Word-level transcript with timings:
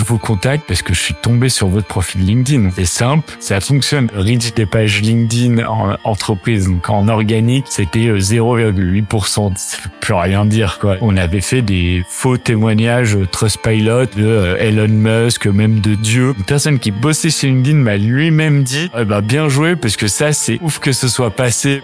je 0.00 0.04
vous 0.06 0.18
contacte 0.18 0.64
parce 0.66 0.80
que 0.80 0.94
je 0.94 1.00
suis 1.00 1.14
tombé 1.14 1.50
sur 1.50 1.68
votre 1.68 1.86
profil 1.86 2.24
LinkedIn. 2.24 2.70
C'est 2.74 2.86
simple, 2.86 3.36
ça 3.38 3.60
fonctionne. 3.60 4.08
Reach 4.14 4.54
des 4.54 4.64
pages 4.64 5.02
LinkedIn 5.02 5.66
en 5.66 5.96
entreprise, 6.04 6.68
donc 6.68 6.88
en 6.88 7.06
organique, 7.08 7.66
c'était 7.68 8.14
0,8%. 8.14 9.52
Ça 9.56 9.76
veut 9.84 9.90
plus 10.00 10.14
rien 10.14 10.46
dire, 10.46 10.78
quoi. 10.80 10.96
On 11.02 11.18
avait 11.18 11.42
fait 11.42 11.60
des 11.60 12.02
faux 12.08 12.38
témoignages 12.38 13.18
Trustpilot 13.30 14.06
de 14.06 14.24
euh, 14.24 14.56
Elon 14.58 14.88
Musk, 14.88 15.46
même 15.46 15.80
de 15.80 15.94
Dieu. 15.94 16.34
Une 16.38 16.44
personne 16.44 16.78
qui 16.78 16.92
bossait 16.92 17.30
chez 17.30 17.48
LinkedIn 17.48 17.76
m'a 17.76 17.98
lui-même 17.98 18.62
dit, 18.62 18.90
eh 18.98 19.04
ben, 19.04 19.20
bien 19.20 19.50
joué 19.50 19.76
parce 19.76 19.98
que 19.98 20.08
ça, 20.08 20.32
c'est 20.32 20.58
ouf 20.62 20.78
que 20.78 20.92
ce 20.92 21.08
soit 21.08 21.30
passé. 21.30 21.82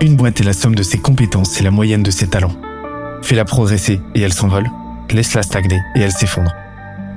Une 0.00 0.16
boîte 0.16 0.40
est 0.40 0.44
la 0.44 0.54
somme 0.54 0.74
de 0.74 0.82
ses 0.82 0.98
compétences 0.98 1.60
et 1.60 1.62
la 1.62 1.70
moyenne 1.70 2.02
de 2.02 2.10
ses 2.10 2.28
talents. 2.28 2.56
Fais-la 3.20 3.44
progresser 3.44 4.00
et 4.14 4.22
elle 4.22 4.32
s'envole. 4.32 4.70
Laisse-la 5.10 5.42
stagner 5.42 5.80
et 5.94 6.00
elle 6.00 6.12
s'effondre. 6.12 6.52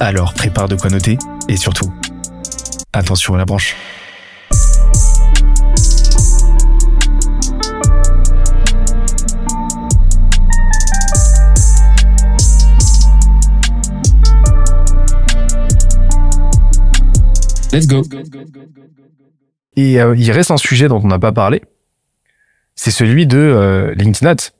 Alors 0.00 0.32
prépare 0.32 0.68
de 0.68 0.76
quoi 0.76 0.90
noter, 0.90 1.18
et 1.48 1.56
surtout, 1.56 1.92
attention 2.92 3.34
à 3.34 3.38
la 3.38 3.44
branche. 3.44 3.76
Let's 17.72 17.86
go. 17.86 18.02
Et 19.76 20.00
euh, 20.00 20.14
il 20.16 20.30
reste 20.30 20.50
un 20.50 20.56
sujet 20.56 20.88
dont 20.88 21.00
on 21.02 21.08
n'a 21.08 21.18
pas 21.18 21.32
parlé, 21.32 21.62
c'est 22.76 22.90
celui 22.92 23.26
de 23.26 23.36
euh, 23.36 23.94
LinkedIn 23.94 24.30
Ads. 24.30 24.52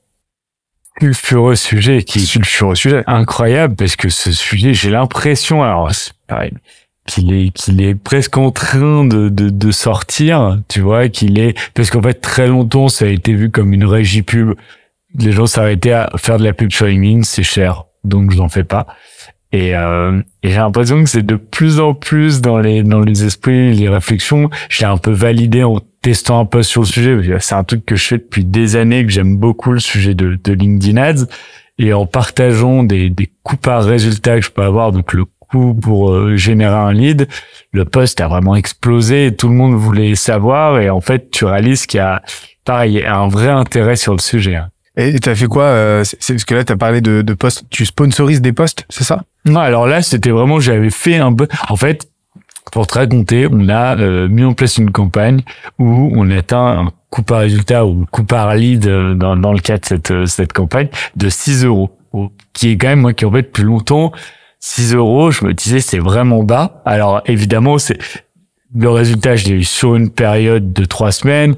Sulfureux 1.00 1.56
sujet 1.56 2.02
qui 2.02 2.20
Sulfureux 2.20 2.74
sujet. 2.74 3.04
incroyable 3.06 3.76
parce 3.76 3.96
que 3.96 4.08
ce 4.08 4.32
sujet, 4.32 4.74
j'ai 4.74 4.90
l'impression, 4.90 5.62
alors 5.62 5.92
c'est 5.92 6.12
pareil, 6.26 6.52
qu'il 7.06 7.32
est 7.32 7.50
qu'il 7.50 7.80
est 7.80 7.94
presque 7.94 8.36
en 8.36 8.50
train 8.50 9.04
de, 9.04 9.28
de, 9.28 9.50
de 9.50 9.70
sortir, 9.70 10.58
tu 10.68 10.80
vois, 10.80 11.08
qu'il 11.08 11.38
est 11.38 11.56
parce 11.74 11.90
qu'en 11.90 12.02
fait 12.02 12.14
très 12.14 12.48
longtemps 12.48 12.88
ça 12.88 13.04
a 13.04 13.08
été 13.08 13.32
vu 13.32 13.50
comme 13.50 13.72
une 13.72 13.84
régie 13.84 14.22
pub. 14.22 14.54
Les 15.18 15.32
gens 15.32 15.46
s'arrêtaient 15.46 15.92
à 15.92 16.10
faire 16.16 16.38
de 16.38 16.44
la 16.44 16.52
pub 16.52 16.70
sur 16.70 16.86
LinkedIn, 16.86 17.22
c'est 17.22 17.42
cher, 17.42 17.84
donc 18.04 18.30
je 18.32 18.36
n'en 18.36 18.48
fais 18.48 18.64
pas. 18.64 18.86
Et, 19.52 19.74
euh, 19.74 20.20
et 20.42 20.50
j'ai 20.50 20.56
l'impression 20.56 21.02
que 21.02 21.08
c'est 21.08 21.24
de 21.24 21.36
plus 21.36 21.80
en 21.80 21.94
plus 21.94 22.42
dans 22.42 22.58
les 22.58 22.82
dans 22.82 23.00
les 23.00 23.24
esprits, 23.24 23.72
les 23.72 23.88
réflexions. 23.88 24.50
Je 24.68 24.80
l'ai 24.80 24.86
un 24.86 24.98
peu 24.98 25.10
validé 25.10 25.64
en 25.64 25.80
testant 26.02 26.40
un 26.40 26.44
peu 26.44 26.62
sur 26.62 26.82
le 26.82 26.86
sujet. 26.86 27.38
C'est 27.40 27.54
un 27.54 27.64
truc 27.64 27.86
que 27.86 27.96
je 27.96 28.04
fais 28.04 28.18
depuis 28.18 28.44
des 28.44 28.76
années, 28.76 29.04
que 29.06 29.10
j'aime 29.10 29.36
beaucoup 29.36 29.72
le 29.72 29.80
sujet 29.80 30.14
de, 30.14 30.38
de 30.42 30.52
LinkedIn 30.52 30.98
Ads. 31.00 31.26
Et 31.78 31.92
en 31.92 32.06
partageant 32.06 32.82
des, 32.82 33.08
des 33.08 33.30
coûts 33.42 33.56
par 33.56 33.84
résultat 33.84 34.36
que 34.36 34.44
je 34.44 34.50
peux 34.50 34.62
avoir, 34.62 34.92
donc 34.92 35.12
le 35.14 35.24
coût 35.38 35.74
pour 35.74 36.10
euh, 36.10 36.36
générer 36.36 36.74
un 36.74 36.92
lead, 36.92 37.28
le 37.72 37.84
post 37.84 38.20
a 38.20 38.28
vraiment 38.28 38.56
explosé 38.56 39.26
et 39.26 39.34
tout 39.36 39.48
le 39.48 39.54
monde 39.54 39.74
voulait 39.76 40.14
savoir. 40.14 40.78
Et 40.80 40.90
en 40.90 41.00
fait, 41.00 41.30
tu 41.30 41.44
réalises 41.46 41.86
qu'il 41.86 41.98
y 41.98 42.00
a, 42.00 42.20
pareil, 42.64 43.02
un 43.06 43.28
vrai 43.28 43.48
intérêt 43.48 43.96
sur 43.96 44.12
le 44.12 44.18
sujet. 44.18 44.56
hein. 44.56 44.68
Et 44.96 45.20
t'as 45.20 45.36
fait 45.36 45.46
quoi 45.46 45.62
euh, 45.62 46.04
Parce 46.26 46.44
que 46.44 46.54
là, 46.56 46.64
t'as 46.64 46.76
parlé 46.76 47.00
de, 47.00 47.22
de 47.22 47.34
posts. 47.34 47.62
Tu 47.70 47.86
sponsorises 47.86 48.40
des 48.42 48.52
posts, 48.52 48.84
c'est 48.90 49.04
ça? 49.04 49.22
Non, 49.48 49.60
alors 49.60 49.86
là, 49.86 50.02
c'était 50.02 50.30
vraiment, 50.30 50.60
j'avais 50.60 50.90
fait 50.90 51.16
un 51.16 51.32
peu. 51.32 51.48
En 51.68 51.76
fait, 51.76 52.08
pour 52.72 52.86
te 52.86 52.94
raconter, 52.94 53.48
on 53.50 53.68
a 53.68 53.96
euh, 53.98 54.28
mis 54.28 54.44
en 54.44 54.52
place 54.52 54.78
une 54.78 54.90
campagne 54.90 55.40
où 55.78 56.12
on 56.14 56.30
atteint 56.30 56.80
un 56.80 56.92
coût 57.10 57.22
par 57.22 57.40
résultat 57.40 57.86
ou 57.86 58.06
coût 58.10 58.24
par 58.24 58.54
lead 58.54 58.86
dans, 58.86 59.36
dans 59.36 59.52
le 59.52 59.60
cas 59.60 59.78
de 59.78 59.84
cette, 59.84 60.10
euh, 60.10 60.26
cette 60.26 60.52
campagne 60.52 60.88
de 61.16 61.28
6 61.28 61.64
euros, 61.64 61.90
qui 62.52 62.70
est 62.70 62.76
quand 62.76 62.88
même 62.88 63.00
moi 63.00 63.14
qui 63.14 63.24
en 63.24 63.32
fait 63.32 63.42
depuis 63.42 63.62
longtemps 63.62 64.12
6 64.60 64.94
euros. 64.94 65.30
Je 65.30 65.44
me 65.44 65.54
disais 65.54 65.80
c'est 65.80 65.98
vraiment 65.98 66.42
bas. 66.42 66.82
Alors 66.84 67.22
évidemment, 67.26 67.78
c'est 67.78 67.98
le 68.76 68.90
résultat, 68.90 69.36
je 69.36 69.46
l'ai 69.46 69.54
eu 69.54 69.64
sur 69.64 69.94
une 69.94 70.10
période 70.10 70.72
de 70.72 70.84
trois 70.84 71.12
semaines. 71.12 71.54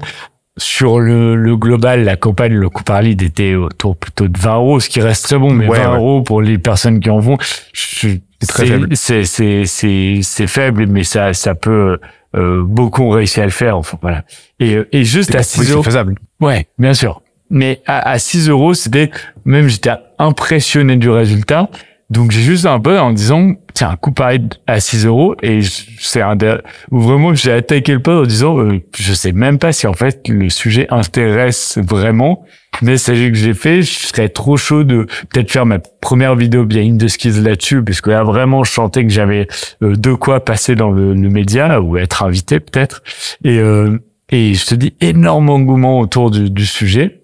Sur 0.57 0.99
le, 0.99 1.35
le 1.35 1.55
global, 1.55 2.03
la 2.03 2.17
campagne, 2.17 2.53
le 2.53 2.69
coût 2.69 2.83
par 2.83 3.01
lead 3.01 3.21
était 3.21 3.55
autour 3.55 3.95
plutôt 3.95 4.27
de 4.27 4.37
20 4.37 4.55
euros, 4.55 4.79
ce 4.81 4.89
qui 4.89 4.99
reste 4.99 5.23
très 5.25 5.37
bon, 5.37 5.49
mais 5.51 5.65
Ouais, 5.67 5.79
20 5.79 5.91
ouais. 5.91 5.97
euros 5.97 6.21
pour 6.23 6.41
les 6.41 6.57
personnes 6.57 6.99
qui 6.99 7.09
en 7.09 7.19
vont, 7.19 7.37
C'est 7.73 8.19
faible. 8.51 8.89
C'est 8.97 9.23
c'est 9.25 10.47
faible, 10.47 10.87
mais 10.87 11.03
ça 11.05 11.33
ça 11.33 11.55
peut 11.55 11.99
euh, 12.35 12.63
beaucoup 12.65 13.03
ont 13.03 13.09
réussi 13.11 13.39
à 13.39 13.45
le 13.45 13.49
faire. 13.51 13.77
Enfin 13.77 13.97
voilà. 14.01 14.23
Et 14.59 14.75
euh, 14.75 14.87
et 14.91 15.05
juste 15.05 15.33
à 15.35 15.39
Oui, 15.39 15.43
6 15.45 15.63
c'est 15.65 15.71
euros. 15.71 15.83
faisable. 15.83 16.15
Ouais, 16.41 16.67
bien 16.77 16.93
sûr. 16.93 17.21
Mais 17.49 17.81
à, 17.85 18.09
à 18.11 18.19
6 18.19 18.49
euros, 18.49 18.73
c'était 18.73 19.09
même 19.45 19.67
j'étais 19.69 19.91
impressionné 20.19 20.97
du 20.97 21.09
résultat. 21.09 21.69
Donc 22.11 22.31
j'ai 22.31 22.41
juste 22.41 22.65
un 22.65 22.79
peu 22.79 22.99
en 22.99 23.13
disant 23.13 23.53
tiens 23.73 23.91
un 23.91 23.95
coup 23.95 24.11
pareil 24.11 24.41
à 24.67 24.81
6 24.81 25.05
euros 25.05 25.33
et 25.41 25.61
c'est 25.97 26.21
un 26.21 26.35
des 26.35 26.57
où 26.91 26.99
vraiment 26.99 27.33
j'ai 27.33 27.53
attaqué 27.53 27.93
le 27.93 28.01
poste 28.01 28.25
en 28.25 28.27
disant 28.27 28.59
euh, 28.59 28.81
je 28.97 29.13
sais 29.13 29.31
même 29.31 29.57
pas 29.57 29.71
si 29.71 29.87
en 29.87 29.93
fait 29.93 30.27
le 30.27 30.49
sujet 30.49 30.87
intéresse 30.89 31.77
vraiment 31.81 32.43
mais 32.81 32.97
c'est 32.97 33.15
ce 33.15 33.29
que 33.29 33.35
j'ai 33.35 33.53
fait 33.53 33.81
je 33.81 34.07
serais 34.07 34.27
trop 34.27 34.57
chaud 34.57 34.83
de 34.83 35.07
peut-être 35.29 35.49
faire 35.49 35.65
ma 35.65 35.79
première 35.79 36.35
vidéo 36.35 36.65
behind 36.65 37.01
the 37.01 37.07
skills 37.07 37.41
là-dessus 37.43 37.81
parce 37.81 38.01
que 38.01 38.09
là 38.09 38.23
vraiment 38.23 38.65
je 38.65 38.73
sentais 38.73 39.03
que 39.03 39.09
j'avais 39.09 39.47
euh, 39.81 39.95
de 39.95 40.13
quoi 40.13 40.43
passer 40.43 40.75
dans 40.75 40.91
le, 40.91 41.13
le 41.13 41.29
média 41.29 41.79
ou 41.79 41.95
être 41.95 42.23
invité 42.23 42.59
peut-être. 42.59 43.03
Et 43.45 43.57
euh, 43.59 43.97
et 44.31 44.53
je 44.53 44.65
te 44.65 44.75
dis 44.75 44.93
énorme 45.01 45.49
engouement 45.49 45.99
autour 45.99 46.31
du, 46.31 46.49
du 46.49 46.65
sujet 46.65 47.20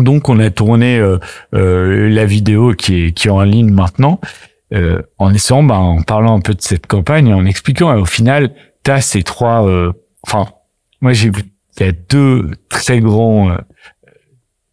donc 0.00 0.28
on 0.28 0.38
a 0.38 0.50
tourné 0.50 0.98
euh, 0.98 1.18
euh, 1.54 2.08
la 2.08 2.24
vidéo 2.24 2.72
qui 2.72 3.04
est 3.06 3.12
qui 3.12 3.28
est 3.28 3.30
en 3.30 3.42
ligne 3.42 3.70
maintenant 3.70 4.20
euh, 4.72 5.02
en 5.18 5.34
essayant 5.34 5.62
ben, 5.62 5.74
en 5.74 6.02
parlant 6.02 6.36
un 6.36 6.40
peu 6.40 6.54
de 6.54 6.62
cette 6.62 6.86
campagne 6.86 7.28
et 7.28 7.34
en 7.34 7.44
expliquant 7.44 7.94
et 7.94 8.00
au 8.00 8.06
final 8.06 8.52
t'as 8.82 9.00
ces 9.00 9.22
trois 9.22 9.68
euh, 9.68 9.92
enfin 10.22 10.48
moi 11.00 11.12
j'ai 11.12 11.30
vu 11.30 11.42
il 11.78 11.86
y 11.86 11.88
a 11.88 11.92
deux 11.92 12.50
très 12.68 13.00
grands 13.00 13.50
euh, 13.50 13.56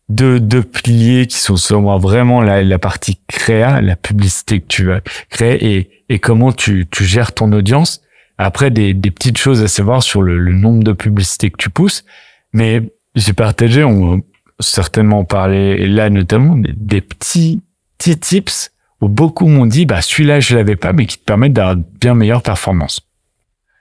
deux 0.10 0.40
deux 0.40 0.64
piliers 0.64 1.28
qui 1.28 1.38
sont 1.38 1.58
selon 1.58 1.82
moi 1.82 1.98
vraiment 1.98 2.42
la, 2.42 2.64
la 2.64 2.80
partie 2.80 3.20
créa 3.28 3.82
la 3.82 3.96
publicité 3.96 4.60
que 4.60 4.68
tu 4.68 4.86
vas 4.86 5.02
créer 5.30 5.76
et 5.76 5.90
et 6.10 6.20
comment 6.20 6.52
tu 6.52 6.88
tu 6.90 7.06
gères 7.06 7.32
ton 7.34 7.52
audience. 7.54 8.02
Après 8.38 8.72
des 8.72 8.94
des 8.94 9.12
petites 9.12 9.38
choses 9.38 9.62
à 9.62 9.68
savoir 9.68 10.02
sur 10.04 10.22
le, 10.22 10.40
le 10.40 10.54
nombre 10.54 10.84
de 10.84 10.94
publicités 10.94 11.52
que 11.52 11.58
tu 11.58 11.70
pousses. 11.70 12.04
Mais 12.52 12.82
j'ai 13.16 13.34
partagé 13.34 13.84
on 13.84 14.22
certainement 14.60 15.24
parlé 15.24 15.88
là 15.88 16.10
notamment 16.10 16.56
des, 16.56 16.74
des 16.76 17.02
petits 17.02 17.62
petits 17.98 18.18
tips 18.18 18.72
où 19.02 19.08
beaucoup 19.08 19.48
m'ont 19.48 19.66
dit 19.66 19.86
bah 19.86 20.02
celui-là 20.02 20.40
je 20.40 20.56
l'avais 20.56 20.76
pas 20.76 20.94
mais 20.94 21.06
qui 21.06 21.18
te 21.18 21.24
permettent 21.24 21.54
d'avoir 21.54 21.76
de 21.76 21.84
bien 22.02 22.14
meilleures 22.14 22.42
performances 22.42 23.02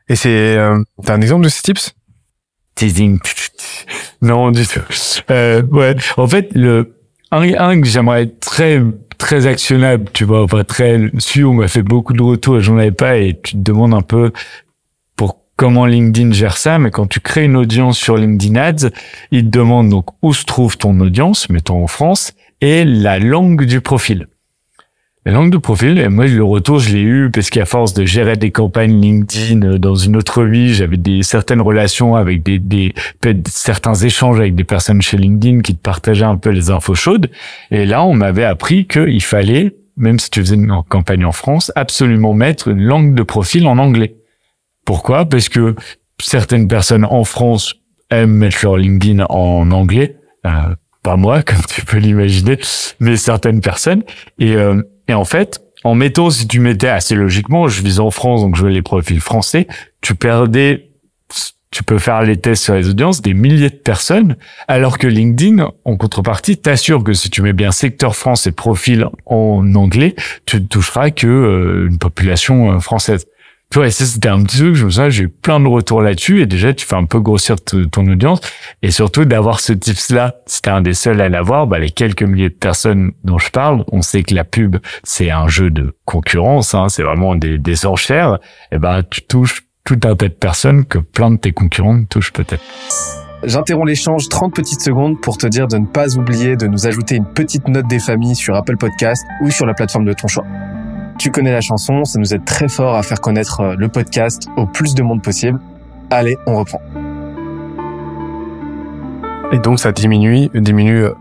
Et 0.08 0.16
c'est, 0.16 0.56
euh, 0.56 0.78
t'as 1.04 1.14
un 1.14 1.20
exemple 1.20 1.44
de 1.44 1.48
ces 1.48 1.62
tips? 1.62 1.94
Teasing. 2.74 3.18
Non 4.22 4.50
du 4.50 4.66
tout. 4.66 4.80
Euh, 5.30 5.62
ouais. 5.62 5.94
En 6.16 6.26
fait 6.26 6.50
le 6.54 6.94
un, 7.30 7.42
un 7.54 7.80
que 7.80 7.86
j'aimerais 7.86 8.24
être 8.24 8.40
très 8.40 8.82
très 9.16 9.46
actionnable 9.46 10.06
tu 10.12 10.24
vois 10.24 10.42
enfin 10.42 10.64
très 10.64 11.10
celui 11.18 11.44
où 11.44 11.50
on 11.50 11.54
m'a 11.54 11.68
fait 11.68 11.82
beaucoup 11.82 12.12
de 12.12 12.22
retours 12.22 12.58
et 12.58 12.60
j'en 12.60 12.78
avais 12.78 12.92
pas 12.92 13.16
et 13.16 13.38
tu 13.42 13.52
te 13.52 13.58
demandes 13.58 13.94
un 13.94 14.02
peu 14.02 14.32
comment 15.58 15.84
LinkedIn 15.84 16.32
gère 16.32 16.56
ça 16.56 16.78
mais 16.78 16.90
quand 16.90 17.06
tu 17.06 17.20
crées 17.20 17.44
une 17.44 17.56
audience 17.56 17.98
sur 17.98 18.16
LinkedIn 18.16 18.56
Ads 18.56 18.90
il 19.32 19.44
te 19.44 19.58
demande 19.58 19.90
donc 19.90 20.06
où 20.22 20.32
se 20.32 20.46
trouve 20.46 20.78
ton 20.78 20.98
audience 21.00 21.50
mettons 21.50 21.84
en 21.84 21.88
France 21.88 22.32
et 22.62 22.86
la 22.86 23.18
langue 23.18 23.66
du 23.66 23.82
profil 23.82 24.26
la 25.28 25.34
langue 25.34 25.50
de 25.50 25.58
profil, 25.58 25.98
et 25.98 26.08
moi 26.08 26.26
le 26.26 26.42
retour 26.42 26.78
je 26.78 26.94
l'ai 26.94 27.02
eu 27.02 27.30
parce 27.30 27.50
qu'à 27.50 27.66
force 27.66 27.92
de 27.92 28.06
gérer 28.06 28.36
des 28.36 28.50
campagnes 28.50 28.98
LinkedIn 28.98 29.60
euh, 29.62 29.78
dans 29.78 29.94
une 29.94 30.16
autre 30.16 30.42
vie, 30.44 30.72
j'avais 30.72 30.96
des 30.96 31.22
certaines 31.22 31.60
relations 31.60 32.16
avec 32.16 32.42
des, 32.42 32.58
des 32.58 32.94
certains 33.46 33.94
échanges 33.94 34.40
avec 34.40 34.54
des 34.54 34.64
personnes 34.64 35.02
chez 35.02 35.18
LinkedIn 35.18 35.60
qui 35.60 35.74
te 35.74 35.82
partageaient 35.82 36.24
un 36.24 36.38
peu 36.38 36.48
les 36.48 36.70
infos 36.70 36.94
chaudes. 36.94 37.30
Et 37.70 37.84
là, 37.84 38.04
on 38.04 38.14
m'avait 38.14 38.44
appris 38.44 38.86
qu'il 38.86 39.22
fallait, 39.22 39.74
même 39.98 40.18
si 40.18 40.30
tu 40.30 40.40
faisais 40.40 40.54
une 40.54 40.72
campagne 40.88 41.26
en 41.26 41.32
France, 41.32 41.72
absolument 41.76 42.32
mettre 42.32 42.68
une 42.68 42.80
langue 42.80 43.14
de 43.14 43.22
profil 43.22 43.66
en 43.66 43.76
anglais. 43.76 44.14
Pourquoi? 44.88 45.26
Parce 45.26 45.50
que 45.50 45.76
certaines 46.18 46.66
personnes 46.66 47.04
en 47.04 47.22
France 47.22 47.74
aiment 48.08 48.32
mettre 48.32 48.60
leur 48.62 48.78
LinkedIn 48.78 49.22
en 49.28 49.70
anglais. 49.70 50.16
Euh, 50.46 50.50
pas 51.02 51.16
moi, 51.16 51.42
comme 51.46 51.60
tu 51.68 51.84
peux 51.84 51.98
l'imaginer, 51.98 52.58
mais 52.98 53.18
certaines 53.18 53.60
personnes. 53.60 54.02
Et, 54.38 54.54
euh, 54.54 54.80
et 55.06 55.12
en 55.12 55.26
fait, 55.26 55.60
en 55.84 55.94
mettant, 55.94 56.30
si 56.30 56.48
tu 56.48 56.60
mettais 56.60 56.88
assez 56.88 57.14
logiquement, 57.14 57.68
je 57.68 57.82
vis 57.82 58.00
en 58.00 58.10
France, 58.10 58.40
donc 58.40 58.56
je 58.56 58.62
veux 58.62 58.70
les 58.70 58.80
profils 58.80 59.20
français, 59.20 59.66
tu 60.00 60.14
perdais 60.14 60.88
tu 61.70 61.84
peux 61.84 61.98
faire 61.98 62.22
les 62.22 62.38
tests 62.38 62.64
sur 62.64 62.74
les 62.74 62.88
audiences 62.88 63.20
des 63.20 63.34
milliers 63.34 63.68
de 63.68 63.76
personnes, 63.76 64.36
alors 64.68 64.96
que 64.96 65.06
LinkedIn, 65.06 65.68
en 65.84 65.96
contrepartie, 65.96 66.56
t'assure 66.56 67.04
que 67.04 67.12
si 67.12 67.28
tu 67.28 67.42
mets 67.42 67.52
bien 67.52 67.72
secteur 67.72 68.16
France 68.16 68.46
et 68.46 68.52
profil 68.52 69.06
en 69.26 69.74
anglais, 69.74 70.14
tu 70.46 70.56
ne 70.56 70.66
toucheras 70.66 71.10
que 71.10 71.26
euh, 71.26 71.88
une 71.90 71.98
population 71.98 72.72
euh, 72.72 72.80
française. 72.80 73.26
Et 73.76 73.90
ça, 73.90 74.06
c'était 74.06 74.28
un 74.28 74.42
petit 74.42 74.58
truc, 74.58 74.74
je 74.74 74.86
me 74.86 75.10
j'ai 75.10 75.24
eu 75.24 75.28
plein 75.28 75.60
de 75.60 75.68
retours 75.68 76.02
là-dessus, 76.02 76.40
et 76.40 76.46
déjà, 76.46 76.72
tu 76.72 76.84
fais 76.84 76.96
un 76.96 77.04
peu 77.04 77.20
grossir 77.20 77.56
ton 77.60 78.06
audience, 78.08 78.40
et 78.82 78.90
surtout 78.90 79.24
d'avoir 79.24 79.60
ce 79.60 79.72
tips-là, 79.72 80.36
si 80.46 80.62
t'es 80.62 80.70
un 80.70 80.80
des 80.80 80.94
seuls 80.94 81.20
à 81.20 81.28
l'avoir, 81.28 81.66
bah, 81.66 81.78
les 81.78 81.90
quelques 81.90 82.22
milliers 82.22 82.48
de 82.48 82.54
personnes 82.54 83.12
dont 83.24 83.38
je 83.38 83.50
parle, 83.50 83.84
on 83.92 84.02
sait 84.02 84.24
que 84.24 84.34
la 84.34 84.44
pub, 84.44 84.78
c'est 85.04 85.30
un 85.30 85.46
jeu 85.46 85.70
de 85.70 85.94
concurrence, 86.06 86.74
hein, 86.74 86.88
c'est 86.88 87.02
vraiment 87.02 87.36
des, 87.36 87.58
des 87.58 87.86
enchères, 87.86 88.38
et 88.72 88.78
ben, 88.78 89.02
tu 89.08 89.22
touches 89.22 89.62
tout 89.84 90.00
un 90.04 90.16
tas 90.16 90.28
de 90.28 90.34
personnes 90.34 90.84
que 90.84 90.98
plein 90.98 91.30
de 91.30 91.36
tes 91.36 91.52
concurrents 91.52 92.02
touchent 92.04 92.32
peut-être. 92.32 92.62
J'interromps 93.44 93.86
l'échange 93.86 94.28
30 94.28 94.54
petites 94.54 94.80
secondes 94.80 95.20
pour 95.20 95.38
te 95.38 95.46
dire 95.46 95.68
de 95.68 95.78
ne 95.78 95.86
pas 95.86 96.16
oublier 96.16 96.56
de 96.56 96.66
nous 96.66 96.86
ajouter 96.88 97.14
une 97.14 97.26
petite 97.26 97.68
note 97.68 97.86
des 97.86 98.00
familles 98.00 98.34
sur 98.34 98.56
Apple 98.56 98.76
Podcast 98.76 99.24
ou 99.42 99.50
sur 99.50 99.64
la 99.66 99.74
plateforme 99.74 100.06
de 100.06 100.12
ton 100.12 100.26
choix. 100.26 100.44
Tu 101.18 101.32
connais 101.32 101.50
la 101.50 101.60
chanson, 101.60 102.04
ça 102.04 102.20
nous 102.20 102.32
aide 102.32 102.44
très 102.44 102.68
fort 102.68 102.94
à 102.94 103.02
faire 103.02 103.20
connaître 103.20 103.60
euh, 103.60 103.74
le 103.76 103.88
podcast 103.88 104.48
au 104.56 104.66
plus 104.66 104.94
de 104.94 105.02
monde 105.02 105.20
possible. 105.20 105.58
Allez, 106.10 106.36
on 106.46 106.56
reprend. 106.56 106.80
Et 109.50 109.58
donc 109.58 109.80
ça 109.80 109.90
diminue, 109.90 110.48
diminue 110.54 111.06
euh, 111.06 111.14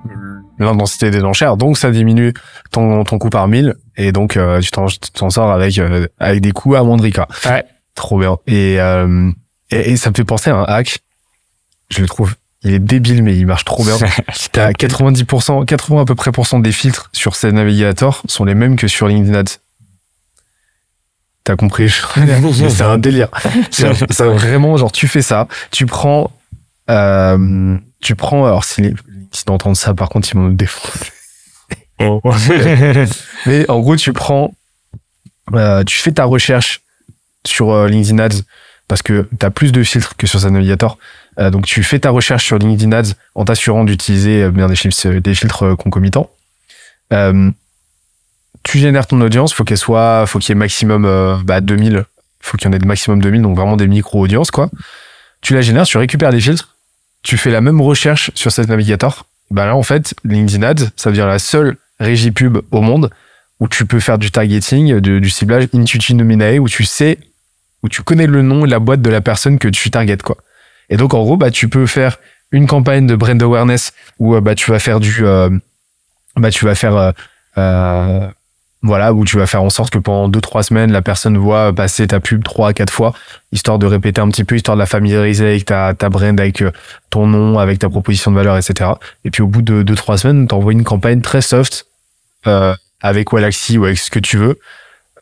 l'intensité 0.59 1.09
des 1.09 1.23
enchères, 1.23 1.57
donc 1.57 1.79
ça 1.79 1.89
diminue 1.89 2.33
ton, 2.71 3.03
ton 3.05 3.17
coût 3.17 3.29
par 3.29 3.47
mille, 3.47 3.73
et 3.95 4.11
donc 4.11 4.37
euh, 4.37 4.61
tu 4.61 4.69
t'en 4.69 5.29
sors 5.31 5.51
avec 5.51 5.79
avec 6.19 6.41
des 6.41 6.51
coûts 6.51 6.75
à 6.75 6.83
moindre 6.83 7.03
Ouais. 7.03 7.65
Trop 7.95 8.19
bien. 8.19 8.37
Et, 8.45 8.77
et, 9.71 9.97
ça 9.97 10.11
me 10.11 10.15
fait 10.15 10.23
penser 10.23 10.51
à 10.51 10.57
un 10.57 10.63
hack. 10.65 10.99
Je 11.89 12.01
le 12.01 12.07
trouve, 12.07 12.35
il 12.61 12.73
est 12.73 12.79
débile, 12.79 13.23
mais 13.23 13.35
il 13.35 13.47
marche 13.47 13.65
trop 13.65 13.83
bien. 13.83 13.97
T'as 14.51 14.71
90%, 14.71 15.65
80 15.65 16.01
à 16.01 16.05
peu 16.05 16.13
près 16.13 16.31
des 16.59 16.71
filtres 16.71 17.09
sur 17.13 17.35
ces 17.35 17.51
navigateurs 17.51 18.21
sont 18.27 18.45
les 18.45 18.53
mêmes 18.53 18.75
que 18.75 18.87
sur 18.87 19.07
LinkedIn 19.07 19.39
Ads. 19.39 19.57
T'as 21.47 21.55
compris 21.55 21.89
C'est 22.69 22.81
un 22.81 22.97
délire. 22.97 23.29
C'est 23.71 24.25
vraiment 24.25 24.75
genre 24.75 24.91
tu 24.91 25.07
fais 25.07 25.21
ça, 25.21 25.47
tu 25.71 25.85
prends, 25.85 26.29
euh, 26.89 27.77
tu 28.01 28.15
prends. 28.15 28.45
Alors 28.45 28.65
si 28.65 28.81
les, 28.81 28.93
si 29.31 29.45
entendent 29.47 29.77
ça, 29.77 29.93
par 29.93 30.09
contre 30.09 30.27
ils 30.29 30.35
vont 30.35 30.49
nous 30.49 30.55
défendre. 30.55 30.93
Oh. 31.99 32.21
Mais 33.45 33.69
en 33.71 33.79
gros 33.79 33.95
tu 33.95 34.11
prends, 34.11 34.55
euh, 35.53 35.85
tu 35.85 35.97
fais 35.99 36.11
ta 36.11 36.25
recherche 36.25 36.81
sur 37.45 37.71
euh, 37.71 37.87
LinkedIn 37.87 38.19
Ads 38.19 38.41
parce 38.89 39.01
que 39.01 39.29
tu 39.39 39.45
as 39.45 39.49
plus 39.49 39.71
de 39.71 39.81
filtres 39.83 40.17
que 40.17 40.27
sur 40.27 40.41
sa 40.41 40.49
navigateur. 40.49 40.97
Euh, 41.39 41.49
donc 41.49 41.65
tu 41.65 41.81
fais 41.81 41.99
ta 41.99 42.09
recherche 42.09 42.43
sur 42.43 42.57
LinkedIn 42.57 42.91
Ads 42.91 43.13
en 43.35 43.45
t'assurant 43.45 43.85
d'utiliser 43.85 44.49
bien 44.49 44.67
des 44.67 44.75
filtres, 44.75 45.21
des 45.21 45.33
filtres 45.33 45.77
concomitants. 45.77 46.29
Euh, 47.13 47.51
tu 48.67 48.79
génères 48.79 49.07
ton 49.07 49.21
audience, 49.21 49.53
faut 49.53 49.63
qu'elle 49.63 49.77
soit, 49.77 50.25
faut 50.27 50.39
qu'il 50.39 50.49
y 50.49 50.51
ait 50.51 50.55
maximum 50.55 51.05
euh, 51.05 51.37
bah, 51.43 51.61
2000, 51.61 52.03
faut 52.41 52.57
qu'il 52.57 52.67
y 52.67 52.69
en 52.69 52.73
ait 52.73 52.79
de 52.79 52.85
maximum 52.85 53.21
2000, 53.21 53.41
donc 53.41 53.55
vraiment 53.55 53.77
des 53.77 53.87
micro-audiences 53.87 54.51
quoi. 54.51 54.69
Tu 55.41 55.53
la 55.53 55.61
génères, 55.61 55.85
tu 55.85 55.97
récupères 55.97 56.31
des 56.31 56.41
filtres, 56.41 56.75
tu 57.23 57.37
fais 57.37 57.49
la 57.49 57.61
même 57.61 57.79
recherche 57.79 58.29
sur 58.35 58.51
cet 58.51 58.67
navigateur. 58.67 59.25
Bah 59.51 59.65
là 59.65 59.75
en 59.75 59.83
fait, 59.83 60.13
LinkedIn 60.25 60.63
Ads, 60.63 60.89
ça 60.97 61.11
devient 61.11 61.25
la 61.27 61.39
seule 61.39 61.77
régie 62.01 62.31
pub 62.31 62.57
au 62.71 62.81
monde 62.81 63.09
où 63.61 63.69
tu 63.69 63.85
peux 63.85 64.01
faire 64.01 64.17
du 64.17 64.31
targeting, 64.31 64.99
du 64.99 65.29
ciblage 65.29 65.69
intuitive 65.73 66.17
nominae, 66.17 66.59
où 66.59 66.67
tu 66.67 66.83
sais, 66.83 67.17
où 67.83 67.89
tu 67.89 68.03
connais 68.03 68.27
le 68.27 68.41
nom 68.41 68.65
et 68.65 68.69
la 68.69 68.79
boîte 68.79 69.01
de 69.01 69.09
la 69.09 69.21
personne 69.21 69.59
que 69.59 69.69
tu 69.69 69.89
targetes 69.89 70.23
quoi. 70.23 70.35
Et 70.89 70.97
donc 70.97 71.13
en 71.13 71.23
gros, 71.23 71.37
bah 71.37 71.51
tu 71.51 71.69
peux 71.69 71.85
faire 71.85 72.17
une 72.51 72.67
campagne 72.67 73.07
de 73.07 73.15
brand 73.15 73.41
awareness 73.41 73.93
où 74.19 74.35
euh, 74.35 74.41
bah 74.41 74.55
tu 74.55 74.69
vas 74.71 74.79
faire 74.79 74.99
du, 74.99 75.25
euh, 75.25 75.49
bah 76.35 76.51
tu 76.51 76.65
vas 76.65 76.75
faire 76.75 77.13
voilà, 78.83 79.13
où 79.13 79.25
tu 79.25 79.37
vas 79.37 79.47
faire 79.47 79.63
en 79.63 79.69
sorte 79.69 79.91
que 79.91 79.97
pendant 79.97 80.29
deux, 80.29 80.41
trois 80.41 80.63
semaines, 80.63 80.91
la 80.91 81.01
personne 81.01 81.37
voit 81.37 81.73
passer 81.73 82.07
ta 82.07 82.19
pub 82.19 82.43
trois 82.43 82.69
à 82.69 82.73
quatre 82.73 82.93
fois, 82.93 83.13
histoire 83.51 83.79
de 83.79 83.87
répéter 83.87 84.21
un 84.21 84.29
petit 84.29 84.43
peu, 84.43 84.55
histoire 84.55 84.77
de 84.77 84.81
la 84.81 84.85
familiariser 84.85 85.47
avec 85.47 85.65
ta, 85.65 85.93
ta 85.93 86.09
brand, 86.09 86.39
avec 86.39 86.61
euh, 86.61 86.71
ton 87.09 87.25
nom, 87.25 87.57
avec 87.57 87.79
ta 87.79 87.89
proposition 87.89 88.31
de 88.31 88.35
valeur, 88.35 88.55
etc. 88.55 88.91
Et 89.25 89.31
puis 89.31 89.41
au 89.41 89.47
bout 89.47 89.63
de 89.63 89.81
deux, 89.81 89.95
trois 89.95 90.17
semaines, 90.17 90.47
t'envoies 90.47 90.73
une 90.73 90.83
campagne 90.83 91.21
très 91.21 91.41
soft, 91.41 91.87
euh, 92.45 92.75
avec 93.01 93.33
Wallaxy 93.33 93.77
ou 93.77 93.85
avec 93.85 93.97
ce 93.97 94.11
que 94.11 94.19
tu 94.19 94.37
veux, 94.37 94.59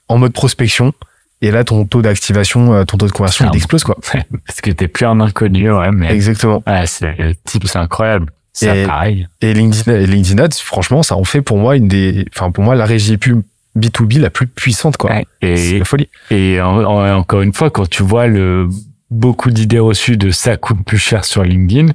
en 0.10 0.18
mode 0.18 0.34
prospection. 0.34 0.94
Et 1.42 1.52
là, 1.52 1.64
ton 1.64 1.86
taux 1.86 2.02
d'activation, 2.02 2.74
euh, 2.74 2.84
ton 2.84 2.98
taux 2.98 3.08
de 3.08 3.12
conversion, 3.12 3.50
il 3.52 3.56
explose, 3.56 3.84
quoi. 3.84 3.98
Parce 4.48 4.62
que 4.62 4.72
t'es 4.72 4.88
plus 4.88 5.06
un 5.06 5.20
inconnu, 5.20 5.72
ouais, 5.72 5.92
mais. 5.92 6.14
Exactement. 6.14 6.64
Ouais, 6.66 6.86
c'est, 6.88 7.16
c'est 7.46 7.78
incroyable. 7.78 8.32
C'est 8.56 8.86
pareil. 8.86 9.28
Et 9.42 9.54
LinkedIn, 9.54 9.98
LinkedIn 9.98 10.42
Ads, 10.42 10.62
franchement, 10.64 11.04
ça 11.04 11.18
en 11.18 11.26
fait 11.26 11.42
pour 11.42 11.58
moi 11.58 11.76
une 11.76 11.90
des, 11.90 12.26
enfin, 12.34 12.52
pour 12.52 12.64
moi, 12.64 12.76
la 12.76 12.86
régie 12.86 13.18
pub 13.18 13.42
B2B 13.78 14.20
la 14.20 14.30
plus 14.30 14.48
puissante, 14.48 14.96
quoi. 14.96 15.12
et, 15.42 15.80
la 15.80 15.86
folie. 15.86 16.08
Et 16.32 16.62
encore 16.62 17.42
une 17.42 17.54
fois, 17.54 17.70
quand 17.70 17.90
tu 17.90 18.02
vois 18.02 18.28
le, 18.28 18.70
beaucoup 19.12 19.52
d'idées 19.52 19.80
reçues 19.80 20.16
de 20.16 20.32
ça 20.32 20.56
coûte 20.56 20.86
plus 20.86 20.98
cher 20.98 21.26
sur 21.26 21.44
LinkedIn, 21.44 21.92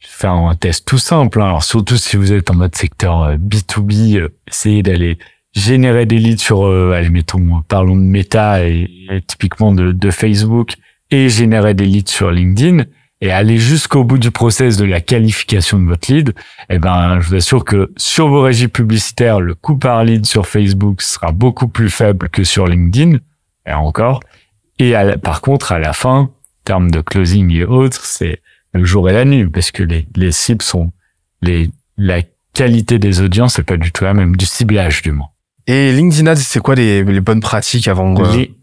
faire 0.00 0.32
un 0.32 0.56
test 0.56 0.84
tout 0.84 0.98
simple. 0.98 1.40
Hein. 1.40 1.46
Alors, 1.46 1.62
surtout 1.62 1.96
si 1.96 2.16
vous 2.16 2.32
êtes 2.32 2.50
en 2.50 2.54
mode 2.54 2.74
secteur 2.74 3.36
B2B, 3.36 4.16
euh, 4.16 4.20
euh, 4.22 4.28
essayez 4.48 4.82
d'aller 4.82 5.16
générer 5.54 6.06
des 6.06 6.18
leads 6.18 6.42
sur, 6.42 6.66
euh, 6.66 6.92
allez, 6.96 7.08
mettons, 7.08 7.62
parlons 7.68 7.94
de 7.96 8.02
Meta 8.02 8.66
et, 8.66 8.90
et 9.10 9.22
typiquement 9.22 9.72
de, 9.72 9.92
de 9.92 10.10
Facebook 10.10 10.74
et 11.12 11.28
générer 11.28 11.74
des 11.74 11.84
leads 11.84 12.10
sur 12.10 12.32
LinkedIn 12.32 12.84
et 13.22 13.30
aller 13.30 13.56
jusqu'au 13.56 14.02
bout 14.02 14.18
du 14.18 14.32
process 14.32 14.76
de 14.76 14.84
la 14.84 15.00
qualification 15.00 15.78
de 15.78 15.86
votre 15.86 16.12
lead, 16.12 16.34
eh 16.68 16.80
ben, 16.80 17.20
je 17.20 17.28
vous 17.28 17.34
assure 17.36 17.64
que 17.64 17.92
sur 17.96 18.26
vos 18.26 18.42
régies 18.42 18.66
publicitaires, 18.66 19.38
le 19.40 19.54
coût 19.54 19.76
par 19.76 20.02
lead 20.02 20.26
sur 20.26 20.48
Facebook 20.48 21.00
sera 21.00 21.30
beaucoup 21.30 21.68
plus 21.68 21.88
faible 21.88 22.28
que 22.28 22.42
sur 22.42 22.66
LinkedIn, 22.66 23.18
et 23.64 23.72
encore. 23.72 24.20
Et 24.80 24.94
par 25.22 25.40
contre, 25.40 25.70
à 25.70 25.78
la 25.78 25.92
fin, 25.92 26.18
en 26.18 26.30
termes 26.64 26.90
de 26.90 27.00
closing 27.00 27.48
et 27.52 27.64
autres, 27.64 28.04
c'est 28.04 28.42
le 28.74 28.84
jour 28.84 29.08
et 29.08 29.12
la 29.12 29.24
nuit, 29.24 29.46
parce 29.46 29.70
que 29.70 29.84
les, 29.84 30.08
les 30.16 30.32
cibles 30.32 30.62
sont, 30.62 30.90
la 31.96 32.22
qualité 32.54 32.98
des 32.98 33.20
audiences, 33.20 33.54
c'est 33.54 33.62
pas 33.62 33.76
du 33.76 33.92
tout 33.92 34.02
la 34.02 34.14
même, 34.14 34.34
du 34.34 34.46
ciblage 34.46 35.00
du 35.00 35.12
moins. 35.12 35.28
Et 35.66 35.92
LinkedIn 35.92 36.26
Ads, 36.26 36.36
c'est 36.36 36.60
quoi 36.60 36.74
les, 36.74 37.04
les, 37.04 37.20
bonnes 37.20 37.40
pratiques 37.40 37.86
avant 37.86 38.14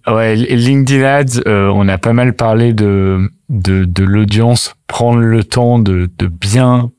Ouais, 0.08 0.36
LinkedIn 0.36 1.04
Ads, 1.04 1.42
euh, 1.48 1.72
on 1.74 1.88
a 1.88 1.98
pas 1.98 2.14
mal 2.14 2.34
parlé 2.34 2.74
de 2.74 3.30
de, 3.50 3.84
de 3.86 4.04
l'audience, 4.04 4.76
prendre 4.88 5.20
le 5.20 5.44
temps 5.44 5.80
de, 5.80 6.10
de 6.18 6.28
bien 6.28 6.92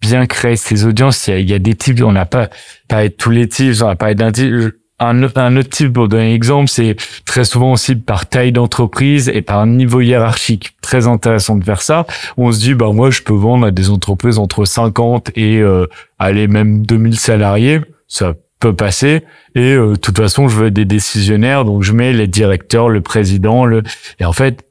bien 0.00 0.26
créer 0.26 0.56
ses 0.56 0.84
audiences. 0.84 1.26
Il 1.26 1.30
y 1.30 1.34
a, 1.34 1.38
il 1.40 1.50
y 1.50 1.54
a 1.54 1.58
des 1.58 1.74
types, 1.74 2.02
on 2.02 2.12
n'a 2.12 2.26
pas 2.26 2.48
parlé 2.88 3.08
de 3.08 3.14
tous 3.14 3.30
les 3.30 3.48
types, 3.48 3.74
on 3.82 3.88
a 3.88 3.96
parlé 3.96 4.14
d'un 4.14 4.32
type. 4.32 4.52
Un, 5.00 5.24
un, 5.24 5.56
autre 5.56 5.70
type, 5.70 5.92
pour 5.92 6.06
donner 6.06 6.30
un 6.30 6.34
exemple, 6.34 6.68
c'est 6.68 6.94
très 7.24 7.44
souvent 7.44 7.72
aussi 7.72 7.96
par 7.96 8.28
taille 8.28 8.52
d'entreprise 8.52 9.28
et 9.28 9.42
par 9.42 9.66
niveau 9.66 10.00
hiérarchique. 10.00 10.76
Très 10.82 11.08
intéressant 11.08 11.56
de 11.56 11.64
faire 11.64 11.82
ça. 11.82 12.06
On 12.36 12.52
se 12.52 12.60
dit, 12.60 12.74
bah 12.74 12.92
moi, 12.92 13.10
je 13.10 13.22
peux 13.22 13.34
vendre 13.34 13.66
à 13.66 13.70
des 13.72 13.90
entreprises 13.90 14.38
entre 14.38 14.64
50 14.64 15.32
et 15.34 15.58
euh, 15.58 15.86
aller 16.20 16.46
même 16.46 16.86
2000 16.86 17.18
salariés. 17.18 17.80
Ça 18.06 18.34
peut 18.64 18.74
passer. 18.74 19.24
Et 19.54 19.74
euh, 19.74 19.90
de 19.90 19.96
toute 19.96 20.16
façon, 20.16 20.48
je 20.48 20.56
veux 20.56 20.70
des 20.70 20.86
décisionnaires, 20.86 21.66
donc 21.66 21.82
je 21.82 21.92
mets 21.92 22.14
les 22.14 22.26
directeurs, 22.26 22.88
le 22.88 23.02
président, 23.02 23.66
le. 23.66 23.82
Et 24.20 24.24
en 24.24 24.32
fait, 24.32 24.64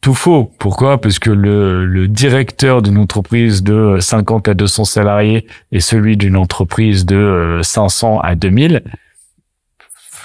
tout 0.00 0.14
faux. 0.14 0.50
Pourquoi? 0.58 1.00
Parce 1.00 1.20
que 1.20 1.30
le, 1.30 1.86
le 1.86 2.08
directeur 2.08 2.82
d'une 2.82 2.98
entreprise 2.98 3.62
de 3.62 3.98
50 4.00 4.48
à 4.48 4.54
200 4.54 4.84
salariés 4.84 5.46
et 5.70 5.78
celui 5.78 6.16
d'une 6.16 6.36
entreprise 6.36 7.06
de 7.06 7.60
500 7.62 8.18
à 8.18 8.34
2000, 8.34 8.82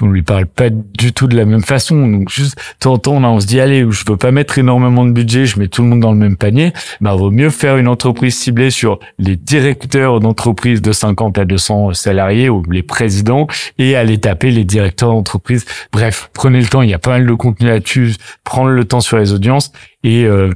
on 0.02 0.08
lui 0.08 0.24
parle 0.24 0.46
pas 0.46 0.70
du 0.70 1.14
tout 1.14 1.28
de 1.28 1.36
la 1.36 1.46
même 1.46 1.62
façon. 1.62 2.08
Donc 2.08 2.30
juste, 2.30 2.58
temps 2.80 2.98
temps, 2.98 3.24
on 3.24 3.40
se 3.40 3.48
dit, 3.48 3.60
allez, 3.60 3.86
je 3.90 4.04
peux 4.04 4.18
pas 4.18 4.32
mettre 4.32 4.58
énormément 4.58 5.06
de 5.06 5.12
budget, 5.12 5.46
je 5.46 5.60
mets 5.60 5.68
tout 5.68 5.82
le 5.82 5.90
monde 5.90 6.00
dans 6.00 6.12
le 6.12 6.18
même 6.18 6.38
panier. 6.38 6.74
Bah, 7.02 7.16
vaut 7.16 7.32
mieux 7.32 7.50
faire 7.50 7.78
une 7.78 7.88
entreprise 7.88 8.38
ciblée 8.38 8.70
sur 8.70 9.00
les 9.18 9.36
directeurs 9.36 10.20
d'entreprise 10.20 10.82
de 10.82 10.92
50 10.92 11.38
à 11.38 11.46
200 11.46 11.94
salariés 11.94 12.50
ou 12.50 12.64
les 12.70 12.84
présidents 12.84 13.48
et 13.78 13.96
aller 13.96 14.18
taper 14.18 14.52
les 14.52 14.64
directeurs 14.64 15.10
d'entreprise. 15.10 15.66
Bref, 15.92 16.30
prenez 16.34 16.60
le 16.60 16.68
temps. 16.68 16.82
Il 16.82 16.90
y 16.90 16.94
a 16.94 17.00
pas 17.00 17.12
mal 17.12 17.26
de 17.26 17.34
contenu 17.34 17.68
là-dessus. 17.68 18.16
Prendre 18.44 18.70
le 18.70 18.86
temps 18.86 19.02
sur 19.02 19.18
les 19.18 19.34
audiences 19.34 19.72
et, 20.04 20.26
euh, 20.26 20.52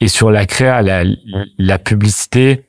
et 0.00 0.08
sur 0.08 0.30
la 0.30 0.46
créa, 0.46 0.82
la, 0.82 1.04
la 1.58 1.78
publicité 1.78 2.67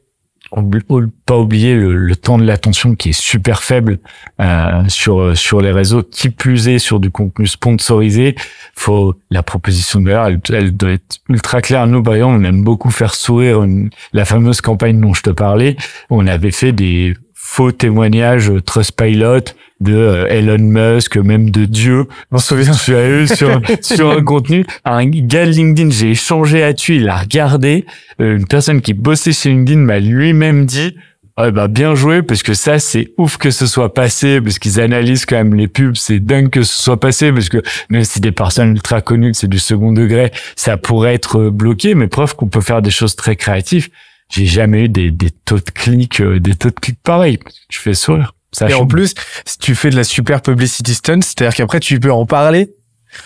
pas 1.25 1.37
oublier 1.37 1.75
le, 1.75 2.15
temps 2.15 2.37
de 2.37 2.43
l'attention 2.43 2.95
qui 2.95 3.09
est 3.09 3.19
super 3.19 3.63
faible 3.63 3.99
euh, 4.41 4.83
sur 4.87 5.37
sur 5.37 5.61
les 5.61 5.71
réseaux. 5.71 6.03
Qui 6.03 6.29
plus 6.29 6.67
est 6.67 6.79
sur 6.79 6.99
du 6.99 7.11
contenu 7.11 7.47
sponsorisé, 7.47 8.35
faut 8.75 9.15
la 9.29 9.43
proposition 9.43 10.01
de 10.01 10.09
valeur, 10.09 10.39
elle, 10.51 10.75
doit 10.75 10.91
être 10.91 11.19
ultra 11.29 11.61
claire. 11.61 11.87
Nous, 11.87 12.01
par 12.01 12.15
exemple, 12.15 12.37
on 12.39 12.43
aime 12.43 12.63
beaucoup 12.63 12.91
faire 12.91 13.13
sourire 13.13 13.65
la 14.13 14.25
fameuse 14.25 14.61
campagne 14.61 14.99
dont 14.99 15.13
je 15.13 15.21
te 15.21 15.29
parlais. 15.29 15.75
On 16.09 16.27
avait 16.27 16.51
fait 16.51 16.71
des 16.71 17.15
faux 17.33 17.71
témoignages 17.71 18.51
Trustpilot 18.65 19.53
de 19.79 19.95
euh, 19.95 20.27
Elon 20.27 20.57
Musk, 20.59 21.17
même 21.17 21.49
de 21.49 21.65
Dieu. 21.65 22.05
On 22.31 22.37
se 22.37 22.47
souvient. 22.49 22.73
Je 22.73 22.79
suis 22.79 22.95
allé 22.95 23.27
sur, 23.27 23.61
sur 23.81 24.11
un 24.11 24.23
contenu. 24.23 24.65
Un 24.85 25.05
gars 25.05 25.45
de 25.45 25.51
LinkedIn, 25.51 25.89
j'ai 25.91 26.11
échangé 26.11 26.63
à 26.63 26.73
dessus, 26.73 26.97
il 26.97 27.09
a 27.09 27.17
regardé. 27.17 27.85
Euh, 28.21 28.37
une 28.37 28.47
personne 28.47 28.81
qui 28.81 28.93
bossait 28.93 29.31
chez 29.31 29.49
LinkedIn 29.49 29.79
m'a 29.79 29.99
lui-même 29.99 30.65
dit 30.65 30.95
Ouais, 31.39 31.51
bah, 31.53 31.69
bien 31.69 31.95
joué, 31.95 32.21
parce 32.21 32.43
que 32.43 32.53
ça, 32.53 32.79
c'est 32.79 33.13
ouf 33.17 33.37
que 33.37 33.49
ce 33.49 33.65
soit 33.65 33.93
passé, 33.93 34.41
parce 34.41 34.59
qu'ils 34.59 34.81
analysent 34.81 35.25
quand 35.25 35.37
même 35.37 35.53
les 35.55 35.69
pubs, 35.69 35.95
c'est 35.95 36.19
dingue 36.19 36.49
que 36.49 36.63
ce 36.63 36.83
soit 36.83 36.99
passé, 36.99 37.31
parce 37.31 37.47
que 37.47 37.63
même 37.89 38.03
si 38.03 38.19
des 38.19 38.33
personnes 38.33 38.71
ultra 38.71 38.99
connues, 38.99 39.33
c'est 39.33 39.47
du 39.47 39.57
second 39.57 39.93
degré, 39.93 40.33
ça 40.57 40.75
pourrait 40.75 41.13
être 41.13 41.49
bloqué, 41.49 41.95
mais 41.95 42.07
preuve 42.07 42.35
qu'on 42.35 42.49
peut 42.49 42.59
faire 42.59 42.81
des 42.81 42.89
choses 42.89 43.15
très 43.15 43.37
créatives. 43.37 43.87
J'ai 44.29 44.45
jamais 44.45 44.83
eu 44.83 44.89
des, 44.89 45.11
des 45.11 45.31
taux 45.31 45.59
de 45.59 45.71
clics, 45.73 46.19
euh, 46.19 46.41
des 46.41 46.55
taux 46.55 46.71
de 46.71 46.75
clics 46.75 46.99
pareils. 47.01 47.39
Je 47.69 47.79
fais 47.79 47.93
sourire. 47.93 48.33
Ça 48.51 48.69
Et 48.69 48.73
en 48.73 48.87
plus, 48.87 49.13
si 49.45 49.57
tu 49.59 49.75
fais 49.75 49.89
de 49.89 49.95
la 49.95 50.03
super 50.03 50.41
publicity 50.41 50.95
stunt, 50.95 51.21
c'est-à-dire 51.21 51.55
qu'après 51.55 51.79
tu 51.79 51.99
peux 51.99 52.11
en 52.11 52.25
parler, 52.25 52.71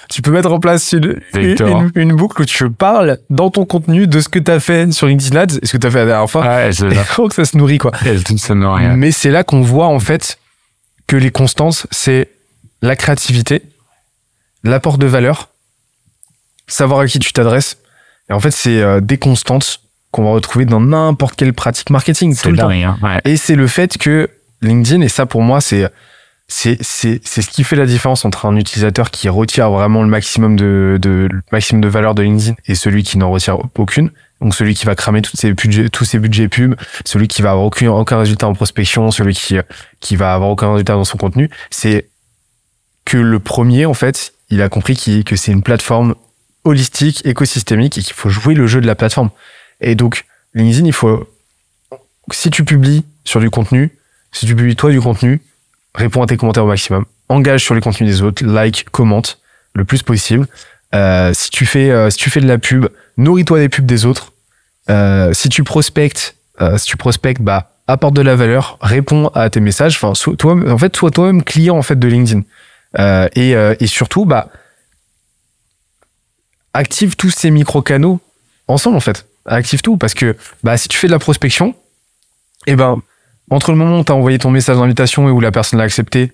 tu 0.09 0.21
peux 0.21 0.31
mettre 0.31 0.51
en 0.51 0.59
place 0.59 0.93
une, 0.93 1.19
une, 1.95 2.13
boucle 2.13 2.41
où 2.41 2.45
tu 2.45 2.69
parles 2.69 3.19
dans 3.29 3.49
ton 3.49 3.65
contenu 3.65 4.07
de 4.07 4.21
ce 4.21 4.29
que 4.29 4.39
tu 4.39 4.51
as 4.51 4.59
fait 4.59 4.91
sur 4.93 5.07
LinkedIn 5.07 5.35
Ads 5.35 5.59
et 5.61 5.65
ce 5.65 5.73
que 5.73 5.77
tu 5.77 5.87
as 5.87 5.91
fait 5.91 5.99
la 5.99 6.05
dernière 6.05 6.29
fois. 6.29 6.45
Ouais, 6.45 6.71
je, 6.71 6.85
Et 6.85 6.97
donc 7.17 7.33
ça 7.33 7.45
se 7.45 7.57
nourrit 7.57 7.79
quoi. 7.79 7.91
ça 8.37 8.53
rien. 8.53 8.95
Mais 8.95 9.11
c'est 9.11 9.31
là 9.31 9.43
qu'on 9.43 9.61
voit 9.61 9.87
en 9.87 9.99
fait 9.99 10.39
que 11.07 11.17
les 11.17 11.31
constances, 11.31 11.85
c'est 11.91 12.29
la 12.81 12.95
créativité, 12.95 13.61
l'apport 14.63 14.97
de 14.97 15.05
valeur, 15.05 15.49
savoir 16.67 17.01
à 17.01 17.07
qui 17.07 17.19
tu 17.19 17.33
t'adresses. 17.33 17.77
Et 18.29 18.33
en 18.33 18.39
fait, 18.39 18.51
c'est 18.51 18.81
euh, 18.81 19.01
des 19.01 19.17
constantes 19.17 19.81
qu'on 20.11 20.23
va 20.23 20.29
retrouver 20.31 20.65
dans 20.65 20.79
n'importe 20.79 21.35
quelle 21.35 21.53
pratique 21.53 21.89
marketing 21.89 22.33
C'est 22.35 22.51
dingue, 22.51 22.83
hein. 22.83 22.97
Ouais. 23.01 23.19
Et 23.25 23.35
c'est 23.35 23.55
le 23.55 23.67
fait 23.67 23.97
que 23.97 24.29
LinkedIn, 24.67 25.01
et 25.01 25.09
ça 25.09 25.25
pour 25.25 25.41
moi, 25.41 25.61
c'est 25.61 25.87
c'est 26.47 26.77
c'est 26.81 27.21
c'est 27.23 27.41
ce 27.41 27.49
qui 27.49 27.63
fait 27.63 27.75
la 27.77 27.85
différence 27.85 28.25
entre 28.25 28.45
un 28.45 28.55
utilisateur 28.57 29.11
qui 29.11 29.29
retire 29.29 29.71
vraiment 29.71 30.03
le 30.03 30.09
maximum 30.09 30.55
de 30.55 30.97
de 31.01 31.27
le 31.31 31.41
maximum 31.51 31.81
de 31.81 31.87
valeur 31.87 32.15
de 32.15 32.21
LinkedIn 32.23 32.55
et 32.67 32.75
celui 32.75 33.03
qui 33.03 33.17
n'en 33.17 33.31
retire 33.31 33.59
aucune. 33.75 34.11
Donc 34.41 34.53
celui 34.53 34.73
qui 34.75 34.85
va 34.85 34.93
cramer 34.93 35.21
toutes 35.21 35.39
ses 35.39 35.53
budgets, 35.53 35.89
tous 35.89 36.03
ses 36.03 36.19
budgets 36.19 36.49
pubs, 36.49 36.75
celui 37.05 37.29
qui 37.29 37.41
va 37.41 37.51
avoir 37.51 37.65
aucun 37.65 37.89
aucun 37.91 38.17
résultat 38.19 38.47
en 38.47 38.53
prospection, 38.53 39.09
celui 39.09 39.33
qui 39.33 39.55
qui 40.01 40.15
va 40.17 40.33
avoir 40.33 40.49
aucun 40.49 40.73
résultat 40.73 40.93
dans 40.93 41.05
son 41.05 41.17
contenu, 41.17 41.49
c'est 41.71 42.09
que 43.05 43.17
le 43.17 43.39
premier 43.39 43.85
en 43.85 43.93
fait, 43.93 44.33
il 44.49 44.61
a 44.61 44.67
compris 44.69 44.95
qu'il- 44.95 45.23
que 45.23 45.35
c'est 45.37 45.51
une 45.53 45.63
plateforme 45.63 46.13
holistique, 46.65 47.25
écosystémique 47.25 47.97
et 47.97 48.01
qu'il 48.01 48.13
faut 48.13 48.29
jouer 48.29 48.53
le 48.53 48.67
jeu 48.67 48.81
de 48.81 48.87
la 48.87 48.95
plateforme. 48.95 49.29
Et 49.79 49.95
donc 49.95 50.25
LinkedIn, 50.53 50.85
il 50.85 50.93
faut 50.93 51.25
si 52.31 52.49
tu 52.49 52.65
publies 52.65 53.03
sur 53.23 53.39
du 53.39 53.49
contenu, 53.49 53.91
si 54.33 54.45
tu 54.45 54.55
publies 54.55 54.75
toi 54.75 54.91
du 54.91 54.99
contenu, 54.99 55.41
réponds 55.95 56.21
à 56.21 56.25
tes 56.25 56.35
commentaires 56.35 56.65
au 56.65 56.67
maximum, 56.67 57.05
engage 57.29 57.63
sur 57.63 57.75
les 57.75 57.81
contenus 57.81 58.09
des 58.09 58.21
autres, 58.21 58.43
like, 58.45 58.89
commente 58.91 59.39
le 59.73 59.85
plus 59.85 60.03
possible. 60.03 60.47
Euh, 60.93 61.33
si 61.33 61.49
tu 61.49 61.65
fais 61.65 61.89
euh, 61.89 62.09
si 62.09 62.17
tu 62.17 62.29
fais 62.29 62.39
de 62.39 62.47
la 62.47 62.57
pub, 62.57 62.87
nourris-toi 63.17 63.59
des 63.59 63.69
pubs 63.69 63.85
des 63.85 64.05
autres. 64.05 64.33
Euh, 64.89 65.33
si 65.33 65.49
tu 65.49 65.63
prospectes, 65.63 66.35
si 66.77 66.85
tu 66.85 66.97
prospectes, 66.97 67.41
bah 67.41 67.71
apporte 67.87 68.13
de 68.13 68.21
la 68.21 68.35
valeur, 68.35 68.77
réponds 68.81 69.27
à 69.29 69.49
tes 69.49 69.59
messages. 69.59 69.99
Enfin, 70.01 70.13
toi, 70.35 70.55
en 70.69 70.77
fait, 70.77 70.95
sois 70.95 71.11
toi-même 71.11 71.43
client 71.43 71.77
en 71.77 71.81
fait 71.81 71.97
de 71.97 72.07
LinkedIn. 72.07 72.43
Et, 73.35 73.51
et 73.51 73.87
surtout, 73.87 74.25
bah 74.25 74.49
active 76.73 77.15
tous 77.15 77.31
ces 77.31 77.51
micro 77.51 77.81
canaux 77.81 78.19
ensemble 78.67 78.97
en 78.97 79.01
fait. 79.01 79.25
Active 79.45 79.81
tout 79.81 79.97
parce 79.97 80.13
que 80.13 80.37
bah 80.63 80.77
si 80.77 80.87
tu 80.87 80.97
fais 80.97 81.07
de 81.07 81.11
la 81.11 81.19
prospection, 81.19 81.75
et 82.67 82.75
ben 82.75 83.01
entre 83.49 83.71
le 83.71 83.77
moment 83.77 83.99
où 83.99 84.03
tu 84.03 84.11
as 84.11 84.15
envoyé 84.15 84.39
ton 84.39 84.51
message 84.51 84.77
d'invitation 84.77 85.27
et 85.27 85.31
où 85.31 85.39
la 85.39 85.51
personne 85.51 85.79
l'a 85.79 85.85
accepté 85.85 86.31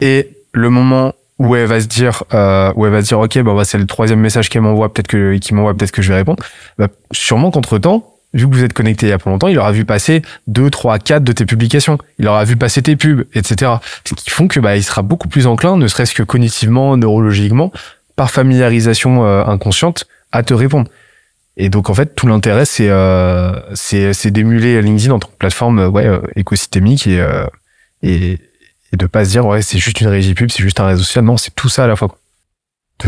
et 0.00 0.30
le 0.52 0.70
moment 0.70 1.14
où 1.38 1.56
elle 1.56 1.66
va 1.66 1.80
se 1.80 1.86
dire 1.86 2.24
euh, 2.32 2.72
où 2.76 2.86
elle 2.86 2.92
va 2.92 3.02
se 3.02 3.08
dire 3.08 3.18
ok 3.18 3.38
bah, 3.40 3.54
bah, 3.54 3.64
c'est 3.64 3.78
le 3.78 3.86
troisième 3.86 4.20
message 4.20 4.48
qu'elle 4.48 4.62
m'envoie 4.62 4.92
peut-être 4.92 5.08
que 5.08 5.36
qui 5.38 5.54
m'envoie 5.54 5.74
peut-être 5.74 5.90
que 5.92 6.02
je 6.02 6.08
vais 6.08 6.18
répondre. 6.18 6.42
Bah, 6.78 6.88
sûrement 7.12 7.50
qu'entre 7.50 7.78
temps 7.78 8.10
vu 8.32 8.48
que 8.48 8.54
vous 8.54 8.64
êtes 8.64 8.72
connecté 8.72 9.06
il 9.06 9.10
y 9.10 9.12
a 9.12 9.18
pas 9.18 9.30
longtemps 9.30 9.48
il 9.48 9.58
aura 9.58 9.72
vu 9.72 9.84
passer 9.84 10.22
deux 10.46 10.70
trois 10.70 10.98
quatre 10.98 11.24
de 11.24 11.32
tes 11.32 11.44
publications. 11.44 11.98
Il 12.18 12.28
aura 12.28 12.44
vu 12.44 12.56
passer 12.56 12.82
tes 12.82 12.96
pubs 12.96 13.24
etc 13.34 13.72
ce 14.04 14.14
qui 14.14 14.30
font 14.30 14.46
que 14.46 14.60
bah 14.60 14.76
il 14.76 14.84
sera 14.84 15.02
beaucoup 15.02 15.28
plus 15.28 15.46
enclin 15.46 15.76
ne 15.76 15.88
serait-ce 15.88 16.14
que 16.14 16.22
cognitivement 16.22 16.96
neurologiquement 16.96 17.72
par 18.16 18.30
familiarisation 18.30 19.26
euh, 19.26 19.44
inconsciente 19.44 20.06
à 20.30 20.42
te 20.44 20.54
répondre 20.54 20.88
et 21.56 21.68
donc 21.68 21.90
en 21.90 21.94
fait 21.94 22.14
tout 22.14 22.26
l'intérêt 22.26 22.64
c'est 22.64 22.90
euh, 22.90 23.52
c'est 23.74 24.30
d'émuler 24.30 24.82
LinkedIn 24.82 25.12
en 25.14 25.18
tant 25.18 25.28
que 25.28 25.36
plateforme 25.36 25.78
euh, 25.78 25.88
ouais 25.88 26.06
euh, 26.06 26.20
écosystémique 26.36 27.06
et 27.06 27.20
euh, 27.20 27.46
et 28.02 28.38
et 28.92 28.96
de 28.96 29.06
pas 29.06 29.24
se 29.24 29.30
dire 29.30 29.46
ouais 29.46 29.62
c'est 29.62 29.78
juste 29.78 30.00
une 30.00 30.08
régie 30.08 30.34
pub 30.34 30.50
c'est 30.50 30.62
juste 30.62 30.80
un 30.80 30.86
réseau 30.86 31.02
social. 31.02 31.24
Non 31.24 31.36
c'est 31.36 31.54
tout 31.54 31.68
ça 31.68 31.84
à 31.84 31.86
la 31.86 31.96
fois 31.96 32.16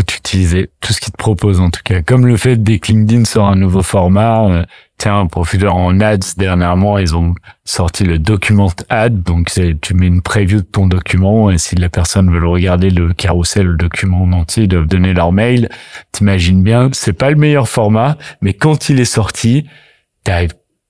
tout 0.03 0.15
utiliser, 0.17 0.71
tout 0.81 0.93
ce 0.93 1.01
qu'ils 1.01 1.13
te 1.13 1.17
proposent 1.17 1.61
en 1.61 1.71
tout 1.71 1.81
cas. 1.85 2.03
Comme 2.03 2.27
le 2.27 2.37
fait 2.37 2.57
dès 2.57 2.79
que 2.79 2.89
LinkedIn 2.89 3.25
sort 3.25 3.49
un 3.49 3.57
nouveau 3.57 3.83
format, 3.83 4.49
euh, 4.49 4.65
tiens, 4.99 5.27
Profiteur 5.27 5.77
en 5.77 6.01
ads, 6.01 6.35
dernièrement, 6.37 6.99
ils 6.99 7.15
ont 7.17 7.35
sorti 7.65 8.05
le 8.05 8.19
document 8.19 8.71
ad, 8.89 9.23
donc 9.23 9.51
tu 9.81 9.95
mets 9.95 10.07
une 10.07 10.23
preview 10.23 10.59
de 10.59 10.67
ton 10.67 10.87
document, 10.87 11.51
et 11.51 11.59
si 11.59 11.77
la 11.77 11.89
personne 11.89 12.31
veut 12.31 12.41
le 12.41 12.49
regarder, 12.49 12.91
le 12.91 13.13
carrousel, 13.13 13.67
le 13.67 13.77
document 13.77 14.23
en 14.23 14.33
entier, 14.33 14.65
ils 14.65 14.69
doivent 14.69 14.87
donner 14.87 15.13
leur 15.13 15.33
mail. 15.33 15.69
T'imagines 16.13 16.63
bien, 16.63 16.91
c'est 16.93 17.13
pas 17.13 17.31
le 17.31 17.37
meilleur 17.37 17.69
format, 17.69 18.17
mais 18.41 18.55
quand 18.55 18.89
il 18.89 19.01
est 19.01 19.05
sorti, 19.05 19.67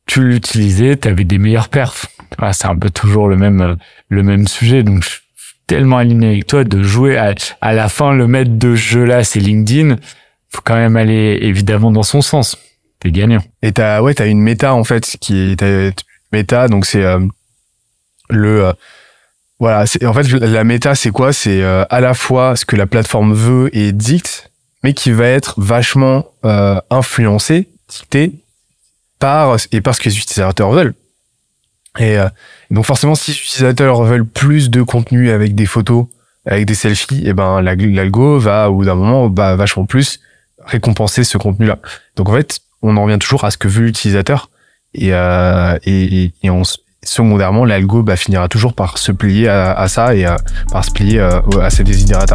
tu 0.07 0.23
l'utilisais, 0.23 0.97
t'avais 0.97 1.25
des 1.25 1.39
meilleurs 1.39 1.69
perfs. 1.69 2.07
Ah, 2.39 2.53
c'est 2.53 2.67
un 2.67 2.77
peu 2.77 2.91
toujours 2.91 3.29
le 3.29 3.37
même, 3.37 3.61
euh, 3.61 3.75
le 4.09 4.23
même 4.23 4.47
sujet, 4.47 4.83
donc 4.83 5.05
tellement 5.67 5.99
aligné 5.99 6.29
avec 6.29 6.47
toi 6.47 6.65
de 6.65 6.83
jouer 6.83 7.17
à, 7.17 7.35
à 7.61 7.73
la 7.73 7.89
fin 7.89 8.15
le 8.15 8.27
maître 8.27 8.53
de 8.53 8.75
jeu 8.75 9.05
là 9.05 9.25
c'est 9.25 9.41
LinkedIn. 9.41 9.97
Faut 10.51 10.63
quand 10.65 10.77
même 10.77 10.97
aller 10.97 11.39
évidemment 11.43 11.91
dans 11.91 12.03
son 12.05 12.23
sens. 12.23 12.57
T'es 13.01 13.11
gagnant. 13.11 13.43
Et 13.63 13.73
t'as 13.73 14.01
ouais 14.01 14.15
t'as 14.15 14.27
une 14.27 14.41
méta 14.41 14.75
en 14.75 14.85
fait 14.85 15.17
qui 15.21 15.53
est 15.53 16.05
méta 16.33 16.69
donc 16.69 16.87
c'est 16.87 17.05
euh, 17.05 17.19
le 18.31 18.67
euh, 18.67 18.73
voilà 19.59 19.87
c'est 19.87 20.05
en 20.07 20.13
fait 20.15 20.29
la 20.29 20.65
méta 20.65 20.95
c'est 20.95 21.11
quoi? 21.11 21.33
C'est 21.33 21.63
euh, 21.63 21.85
à 21.91 22.01
la 22.01 22.15
fois 22.15 22.57
ce 22.57 22.65
que 22.65 22.77
la 22.77 22.87
plateforme 22.87 23.35
veut 23.35 23.69
et 23.77 23.93
dicte 23.93 24.51
mais 24.83 24.95
qui 24.95 25.11
va 25.11 25.27
être 25.27 25.55
vachement 25.61 26.27
euh, 26.45 26.81
influencé 26.91 27.69
dicté 27.89 28.33
par 29.19 29.57
et 29.73 29.81
par 29.81 29.95
ce 29.95 30.01
que 30.01 30.09
les 30.09 30.19
utilisateurs 30.19 30.71
veulent 30.71 30.95
et 31.99 32.19
euh, 32.19 32.29
donc 32.71 32.85
forcément, 32.85 33.15
si 33.15 33.31
les 33.33 33.37
utilisateurs 33.39 34.03
veulent 34.03 34.27
plus 34.27 34.71
de 34.71 34.83
contenu 34.83 35.31
avec 35.31 35.55
des 35.55 35.67
photos, 35.67 36.07
avec 36.47 36.67
des 36.67 36.75
selfies, 36.75 37.27
et 37.27 37.33
ben 37.33 37.61
la- 37.63 37.75
l'algo 37.75 38.39
va 38.39 38.71
au 38.71 38.77
bout 38.77 38.85
d'un 38.85 38.95
moment 38.95 39.29
va 39.29 39.57
vachement 39.57 39.85
plus 39.87 40.21
récompenser 40.65 41.25
ce 41.25 41.39
contenu-là. 41.39 41.79
Donc 42.17 42.29
en 42.29 42.33
fait, 42.33 42.61
on 42.83 42.97
en 42.97 43.05
revient 43.05 43.19
toujours 43.19 43.45
à 43.45 43.51
ce 43.51 43.57
que 43.59 43.69
veut 43.69 43.85
l'utilisateur 43.85 44.51
et, 44.95 45.13
euh, 45.13 45.79
et, 45.85 46.25
et, 46.43 46.51
secondairement, 47.03 47.65
l'algo 47.65 48.03
bah, 48.03 48.17
finira 48.17 48.49
toujours 48.49 48.75
par 48.75 48.99
se 48.99 49.13
plier 49.13 49.49
à, 49.49 49.73
à 49.73 49.87
ça 49.89 50.15
et 50.15 50.27
par 50.73 50.85
se 50.85 50.91
plier 50.91 51.21
euh, 51.21 51.41
à 51.61 51.71
ses 51.71 51.85
desiderata. 51.85 52.35